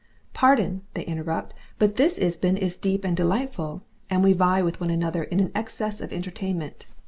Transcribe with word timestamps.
Pardon! 0.33 0.81
they 0.95 1.03
interrupt, 1.05 1.53
but 1.77 1.95
this 1.95 2.17
Ibsen 2.17 2.57
is 2.57 2.75
deep 2.75 3.03
and 3.05 3.15
delightful, 3.15 3.83
and 4.09 4.23
we 4.23 4.33
vie 4.33 4.63
with 4.63 4.79
one 4.79 4.89
another 4.89 5.21
in 5.25 5.39
an 5.39 5.51
excess 5.53 6.01
of 6.01 6.11
entertainment. 6.11 6.87